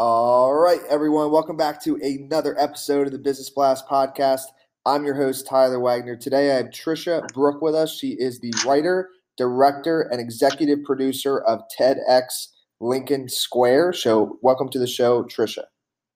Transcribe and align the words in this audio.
All 0.00 0.54
right, 0.54 0.78
everyone, 0.88 1.32
welcome 1.32 1.56
back 1.56 1.82
to 1.82 1.96
another 1.96 2.56
episode 2.56 3.08
of 3.08 3.12
the 3.12 3.18
Business 3.18 3.50
Blast 3.50 3.88
podcast. 3.88 4.42
I'm 4.86 5.04
your 5.04 5.16
host, 5.16 5.44
Tyler 5.44 5.80
Wagner. 5.80 6.14
Today 6.14 6.52
I 6.52 6.58
have 6.58 6.66
Trisha 6.66 7.26
Brouk 7.34 7.60
with 7.60 7.74
us. 7.74 7.98
She 7.98 8.10
is 8.10 8.38
the 8.38 8.52
writer, 8.64 9.08
director, 9.36 10.02
and 10.02 10.20
executive 10.20 10.84
producer 10.84 11.40
of 11.40 11.62
TEDx 11.76 12.46
Lincoln 12.80 13.28
Square. 13.28 13.94
So, 13.94 14.38
welcome 14.40 14.68
to 14.68 14.78
the 14.78 14.86
show, 14.86 15.24
Trisha. 15.24 15.64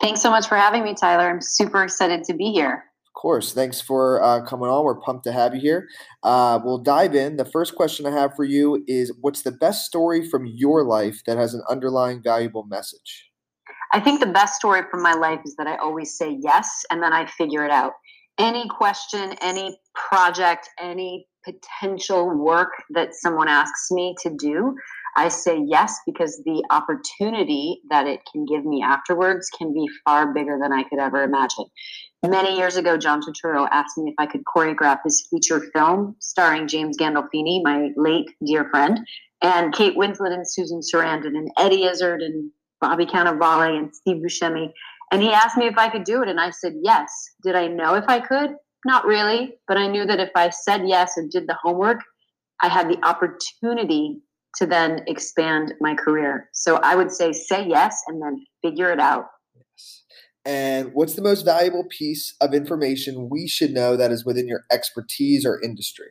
Thanks 0.00 0.22
so 0.22 0.30
much 0.32 0.48
for 0.48 0.56
having 0.56 0.82
me, 0.82 0.96
Tyler. 1.00 1.30
I'm 1.30 1.40
super 1.40 1.84
excited 1.84 2.24
to 2.24 2.34
be 2.34 2.50
here. 2.50 2.82
Of 3.06 3.12
course. 3.14 3.52
Thanks 3.52 3.80
for 3.80 4.20
uh, 4.24 4.44
coming 4.44 4.68
on. 4.68 4.84
We're 4.84 5.00
pumped 5.00 5.22
to 5.26 5.32
have 5.32 5.54
you 5.54 5.60
here. 5.60 5.86
Uh, 6.24 6.58
we'll 6.64 6.82
dive 6.82 7.14
in. 7.14 7.36
The 7.36 7.44
first 7.44 7.76
question 7.76 8.06
I 8.06 8.10
have 8.10 8.34
for 8.34 8.42
you 8.42 8.82
is 8.88 9.16
What's 9.20 9.42
the 9.42 9.52
best 9.52 9.86
story 9.86 10.28
from 10.28 10.46
your 10.46 10.82
life 10.82 11.22
that 11.26 11.38
has 11.38 11.54
an 11.54 11.62
underlying 11.70 12.20
valuable 12.24 12.64
message? 12.64 13.27
I 13.92 14.00
think 14.00 14.20
the 14.20 14.26
best 14.26 14.54
story 14.54 14.82
from 14.90 15.02
my 15.02 15.14
life 15.14 15.40
is 15.44 15.56
that 15.56 15.66
I 15.66 15.76
always 15.76 16.16
say 16.16 16.36
yes 16.40 16.84
and 16.90 17.02
then 17.02 17.12
I 17.12 17.26
figure 17.26 17.64
it 17.64 17.70
out. 17.70 17.92
Any 18.38 18.68
question, 18.68 19.34
any 19.40 19.78
project, 19.94 20.68
any 20.78 21.26
potential 21.44 22.30
work 22.36 22.70
that 22.90 23.14
someone 23.14 23.48
asks 23.48 23.90
me 23.90 24.14
to 24.22 24.30
do, 24.38 24.76
I 25.16 25.28
say 25.28 25.60
yes 25.66 25.98
because 26.06 26.40
the 26.44 26.62
opportunity 26.70 27.80
that 27.90 28.06
it 28.06 28.20
can 28.30 28.44
give 28.44 28.64
me 28.64 28.82
afterwards 28.82 29.48
can 29.56 29.72
be 29.72 29.86
far 30.04 30.32
bigger 30.32 30.58
than 30.60 30.72
I 30.72 30.84
could 30.84 31.00
ever 31.00 31.22
imagine. 31.24 31.64
Many 32.24 32.56
years 32.56 32.76
ago, 32.76 32.96
John 32.96 33.20
Turturro 33.20 33.68
asked 33.70 33.96
me 33.96 34.10
if 34.10 34.14
I 34.18 34.26
could 34.26 34.42
choreograph 34.44 34.98
his 35.04 35.26
feature 35.30 35.62
film 35.72 36.16
starring 36.20 36.68
James 36.68 36.96
Gandolfini, 36.98 37.62
my 37.62 37.90
late 37.96 38.28
dear 38.44 38.68
friend, 38.70 39.00
and 39.42 39.72
Kate 39.72 39.96
Winslet 39.96 40.32
and 40.32 40.48
Susan 40.48 40.80
Sarandon 40.80 41.36
and 41.36 41.50
Eddie 41.58 41.84
Izzard 41.84 42.20
and 42.20 42.50
Bobby 42.80 43.06
Cannavale 43.06 43.76
and 43.78 43.94
Steve 43.94 44.22
Buscemi. 44.22 44.72
And 45.10 45.22
he 45.22 45.32
asked 45.32 45.56
me 45.56 45.66
if 45.66 45.78
I 45.78 45.88
could 45.88 46.04
do 46.04 46.22
it, 46.22 46.28
and 46.28 46.40
I 46.40 46.50
said 46.50 46.74
yes. 46.82 47.10
Did 47.42 47.56
I 47.56 47.66
know 47.66 47.94
if 47.94 48.04
I 48.08 48.20
could? 48.20 48.50
Not 48.84 49.06
really, 49.06 49.54
but 49.66 49.76
I 49.76 49.88
knew 49.88 50.06
that 50.06 50.20
if 50.20 50.30
I 50.34 50.50
said 50.50 50.86
yes 50.86 51.16
and 51.16 51.30
did 51.30 51.48
the 51.48 51.56
homework, 51.62 52.00
I 52.62 52.68
had 52.68 52.88
the 52.88 52.98
opportunity 53.04 54.20
to 54.56 54.66
then 54.66 55.00
expand 55.06 55.74
my 55.80 55.94
career. 55.94 56.48
So 56.52 56.76
I 56.76 56.94
would 56.94 57.12
say 57.12 57.32
say 57.32 57.66
yes 57.66 58.02
and 58.06 58.20
then 58.22 58.44
figure 58.62 58.90
it 58.92 59.00
out. 59.00 59.26
Yes. 59.54 60.04
And 60.44 60.90
what's 60.94 61.14
the 61.14 61.22
most 61.22 61.44
valuable 61.44 61.84
piece 61.84 62.34
of 62.40 62.54
information 62.54 63.28
we 63.30 63.46
should 63.46 63.72
know 63.72 63.96
that 63.96 64.10
is 64.10 64.24
within 64.24 64.48
your 64.48 64.64
expertise 64.70 65.44
or 65.44 65.60
industry? 65.62 66.08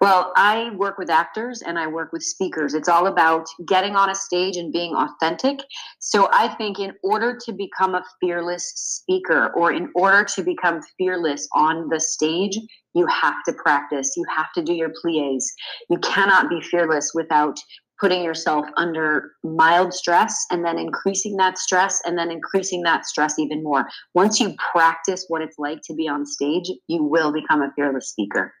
Well, 0.00 0.32
I 0.34 0.70
work 0.76 0.96
with 0.96 1.10
actors 1.10 1.60
and 1.60 1.78
I 1.78 1.86
work 1.86 2.10
with 2.10 2.22
speakers. 2.22 2.72
It's 2.72 2.88
all 2.88 3.06
about 3.06 3.46
getting 3.68 3.96
on 3.96 4.08
a 4.08 4.14
stage 4.14 4.56
and 4.56 4.72
being 4.72 4.94
authentic. 4.94 5.58
So 5.98 6.30
I 6.32 6.48
think 6.48 6.78
in 6.78 6.94
order 7.04 7.36
to 7.44 7.52
become 7.52 7.94
a 7.94 8.04
fearless 8.18 8.72
speaker 8.74 9.52
or 9.54 9.72
in 9.72 9.90
order 9.94 10.24
to 10.24 10.42
become 10.42 10.80
fearless 10.96 11.46
on 11.54 11.90
the 11.90 12.00
stage, 12.00 12.58
you 12.94 13.06
have 13.08 13.44
to 13.46 13.52
practice. 13.52 14.14
You 14.16 14.24
have 14.34 14.50
to 14.54 14.62
do 14.62 14.72
your 14.72 14.90
plies. 15.02 15.46
You 15.90 15.98
cannot 15.98 16.48
be 16.48 16.62
fearless 16.62 17.12
without 17.14 17.58
putting 18.00 18.24
yourself 18.24 18.64
under 18.78 19.32
mild 19.44 19.92
stress 19.92 20.46
and 20.50 20.64
then 20.64 20.78
increasing 20.78 21.36
that 21.36 21.58
stress 21.58 22.00
and 22.06 22.16
then 22.16 22.30
increasing 22.30 22.80
that 22.84 23.04
stress 23.04 23.38
even 23.38 23.62
more. 23.62 23.84
Once 24.14 24.40
you 24.40 24.54
practice 24.72 25.26
what 25.28 25.42
it's 25.42 25.58
like 25.58 25.82
to 25.84 25.94
be 25.94 26.08
on 26.08 26.24
stage, 26.24 26.70
you 26.88 27.04
will 27.04 27.30
become 27.30 27.60
a 27.60 27.70
fearless 27.76 28.08
speaker. 28.08 28.54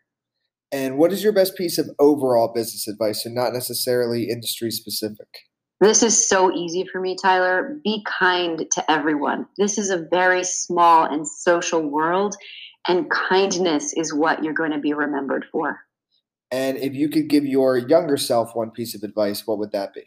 And 0.72 0.98
what 0.98 1.12
is 1.12 1.24
your 1.24 1.32
best 1.32 1.56
piece 1.56 1.78
of 1.78 1.90
overall 1.98 2.52
business 2.52 2.86
advice 2.86 3.26
and 3.26 3.34
not 3.34 3.52
necessarily 3.52 4.28
industry 4.28 4.70
specific? 4.70 5.26
This 5.80 6.02
is 6.02 6.28
so 6.28 6.52
easy 6.52 6.84
for 6.92 7.00
me, 7.00 7.16
Tyler. 7.20 7.80
Be 7.82 8.04
kind 8.06 8.66
to 8.72 8.90
everyone. 8.90 9.46
This 9.56 9.78
is 9.78 9.90
a 9.90 10.06
very 10.10 10.44
small 10.44 11.06
and 11.06 11.26
social 11.26 11.80
world, 11.80 12.36
and 12.86 13.10
kindness 13.10 13.94
is 13.94 14.12
what 14.12 14.44
you're 14.44 14.52
going 14.52 14.72
to 14.72 14.78
be 14.78 14.92
remembered 14.92 15.46
for. 15.50 15.80
And 16.50 16.76
if 16.76 16.94
you 16.94 17.08
could 17.08 17.28
give 17.28 17.46
your 17.46 17.78
younger 17.78 18.16
self 18.16 18.54
one 18.54 18.70
piece 18.70 18.94
of 18.94 19.02
advice, 19.02 19.46
what 19.46 19.58
would 19.58 19.72
that 19.72 19.94
be? 19.94 20.04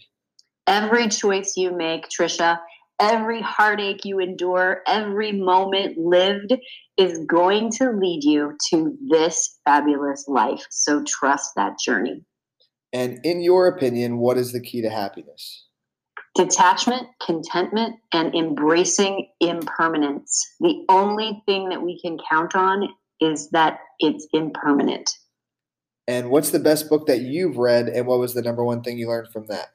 Every 0.68 1.10
choice 1.10 1.58
you 1.58 1.76
make, 1.76 2.08
Trisha, 2.08 2.60
every 3.00 3.42
heartache 3.42 4.06
you 4.06 4.20
endure, 4.20 4.82
every 4.88 5.32
moment 5.32 5.98
lived 5.98 6.54
is 6.98 7.20
going 7.28 7.72
to 7.72 7.92
lead 7.92 8.24
you 8.24 8.58
to 8.70 8.98
this 9.10 9.60
fabulous 9.66 10.26
life. 10.28 10.66
So 10.70 11.04
trust 11.04 11.52
that 11.56 11.74
journey. 11.84 12.24
And 12.92 13.20
in 13.24 13.42
your 13.42 13.68
opinion, 13.68 14.18
what 14.18 14.38
is 14.38 14.52
the 14.52 14.62
key 14.62 14.82
to 14.84 14.90
happiness? 14.90 15.68
Detachment, 16.36 17.08
contentment, 17.24 17.96
and 18.12 18.34
embracing 18.36 19.30
impermanence. 19.40 20.56
The 20.60 20.84
only 20.90 21.44
thing 21.46 21.70
that 21.70 21.82
we 21.82 22.00
can 22.00 22.18
count 22.30 22.56
on 22.56 22.90
is 23.20 23.50
that 23.52 23.80
it's 24.00 24.28
impermanent. 24.34 25.10
And 26.08 26.30
what's 26.30 26.50
the 26.50 26.60
best 26.60 26.90
book 26.90 27.08
that 27.08 27.22
you've 27.22 27.58
read, 27.58 27.88
and 27.88 28.06
what 28.06 28.20
was 28.20 28.34
the 28.34 28.42
number 28.42 28.64
one 28.64 28.82
thing 28.82 28.98
you 28.98 29.08
learned 29.08 29.32
from 29.32 29.48
that? 29.48 29.70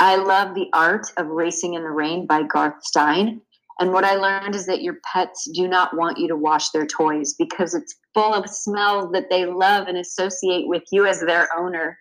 I 0.00 0.16
love 0.16 0.54
The 0.54 0.70
Art 0.72 1.12
of 1.18 1.26
Racing 1.26 1.74
in 1.74 1.82
the 1.82 1.90
Rain 1.90 2.26
by 2.26 2.42
Garth 2.42 2.82
Stein. 2.82 3.42
And 3.80 3.92
what 3.92 4.04
I 4.04 4.14
learned 4.14 4.54
is 4.54 4.64
that 4.64 4.80
your 4.80 4.96
pets 5.04 5.46
do 5.54 5.68
not 5.68 5.94
want 5.94 6.16
you 6.18 6.26
to 6.28 6.36
wash 6.36 6.70
their 6.70 6.86
toys 6.86 7.34
because 7.38 7.74
it's 7.74 7.94
full 8.14 8.32
of 8.32 8.48
smells 8.48 9.12
that 9.12 9.28
they 9.28 9.44
love 9.44 9.88
and 9.88 9.98
associate 9.98 10.66
with 10.68 10.82
you 10.90 11.04
as 11.04 11.20
their 11.20 11.48
owner. 11.54 11.98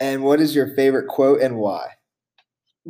And 0.00 0.24
what 0.24 0.40
is 0.40 0.56
your 0.56 0.74
favorite 0.74 1.06
quote 1.06 1.40
and 1.40 1.58
why? 1.58 1.90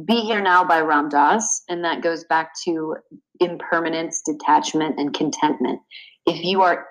Be 0.06 0.22
Here 0.22 0.40
Now 0.40 0.64
by 0.64 0.80
Ram 0.80 1.10
Dass. 1.10 1.62
And 1.68 1.84
that 1.84 2.02
goes 2.02 2.24
back 2.24 2.52
to 2.64 2.96
impermanence, 3.38 4.22
detachment, 4.24 4.98
and 4.98 5.12
contentment. 5.12 5.80
If 6.24 6.42
you 6.42 6.62
are 6.62 6.86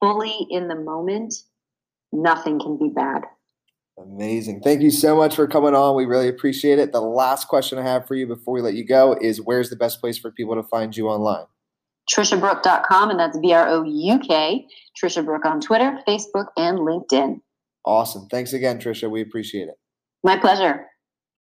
fully 0.00 0.46
in 0.48 0.68
the 0.68 0.76
moment, 0.76 1.34
nothing 2.12 2.60
can 2.60 2.78
be 2.78 2.90
bad. 2.94 3.22
Amazing. 3.96 4.60
Thank 4.60 4.82
you 4.82 4.90
so 4.90 5.16
much 5.16 5.36
for 5.36 5.46
coming 5.46 5.74
on. 5.74 5.94
We 5.94 6.04
really 6.04 6.28
appreciate 6.28 6.78
it. 6.78 6.92
The 6.92 7.00
last 7.00 7.46
question 7.46 7.78
I 7.78 7.82
have 7.82 8.08
for 8.08 8.14
you 8.14 8.26
before 8.26 8.54
we 8.54 8.60
let 8.60 8.74
you 8.74 8.84
go 8.84 9.16
is 9.20 9.40
where's 9.40 9.70
the 9.70 9.76
best 9.76 10.00
place 10.00 10.18
for 10.18 10.32
people 10.32 10.56
to 10.56 10.64
find 10.64 10.96
you 10.96 11.08
online? 11.08 11.46
TrishaBrouk.com, 12.10 13.10
and 13.10 13.18
that's 13.18 13.38
B 13.38 13.52
R 13.52 13.68
O 13.68 13.82
U 13.82 14.18
K. 14.18 14.66
Trisha 15.00 15.24
Brouk 15.24 15.44
on 15.44 15.60
Twitter, 15.60 15.98
Facebook, 16.06 16.46
and 16.56 16.78
LinkedIn. 16.78 17.40
Awesome. 17.86 18.26
Thanks 18.28 18.52
again, 18.52 18.78
Trisha. 18.78 19.10
We 19.10 19.20
appreciate 19.20 19.68
it. 19.68 19.76
My 20.22 20.36
pleasure. 20.36 20.86